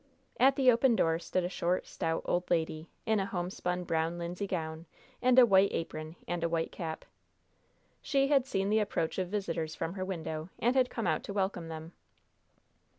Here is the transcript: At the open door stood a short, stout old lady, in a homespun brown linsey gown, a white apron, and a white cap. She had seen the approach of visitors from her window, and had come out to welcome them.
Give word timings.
At 0.39 0.55
the 0.55 0.71
open 0.71 0.95
door 0.95 1.19
stood 1.19 1.43
a 1.43 1.47
short, 1.49 1.85
stout 1.85 2.23
old 2.25 2.49
lady, 2.49 2.89
in 3.05 3.19
a 3.19 3.27
homespun 3.27 3.83
brown 3.83 4.17
linsey 4.17 4.47
gown, 4.47 4.87
a 5.21 5.43
white 5.45 5.71
apron, 5.71 6.15
and 6.27 6.43
a 6.43 6.49
white 6.49 6.71
cap. 6.71 7.05
She 8.01 8.27
had 8.27 8.47
seen 8.47 8.71
the 8.71 8.79
approach 8.79 9.19
of 9.19 9.27
visitors 9.27 9.75
from 9.75 9.93
her 9.93 10.03
window, 10.03 10.49
and 10.57 10.75
had 10.75 10.89
come 10.89 11.05
out 11.05 11.21
to 11.25 11.33
welcome 11.33 11.67
them. 11.67 11.93